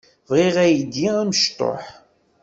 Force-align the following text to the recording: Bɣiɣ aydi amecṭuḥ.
Bɣiɣ 0.29 0.55
aydi 0.65 1.09
amecṭuḥ. 1.19 1.85